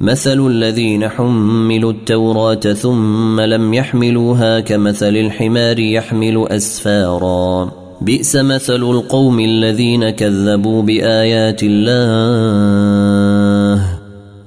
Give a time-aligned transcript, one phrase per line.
[0.00, 7.70] مثل الذين حملوا التوراة ثم لم يحملوها كمثل الحمار يحمل أسفارا.
[8.00, 11.98] بئس مثل القوم الذين كذبوا بآيات الله.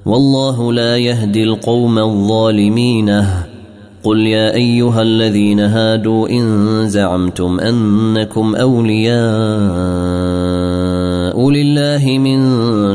[0.06, 3.26] والله لا يهدي القوم الظالمين.
[4.04, 10.61] قل يا أيها الذين هادوا إن زعمتم أنكم أولياء.
[11.38, 12.38] لله من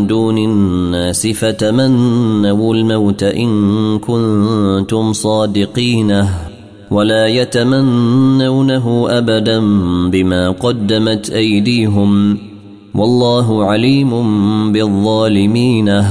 [0.08, 6.24] دون الناس فتمنوا الموت إن كنتم صادقين
[6.92, 9.60] ولا يتمنونه أبدا
[10.10, 12.38] بما قدمت أيديهم
[12.96, 14.12] والله عليم
[14.72, 16.04] بالظالمين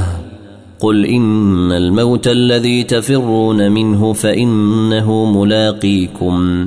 [0.80, 6.66] قل إن الموت الذي تفرون منه فإنه ملاقيكم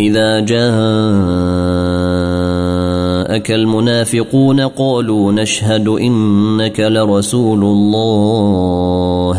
[0.00, 0.60] إذا جاءك
[3.50, 9.36] المنافقون قالوا نشهد إنك لرسول الله.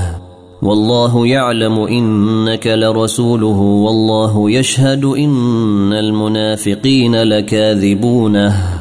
[0.61, 8.80] والله يعلم إنك لرسوله والله يشهد إن المنافقين لكاذبونه.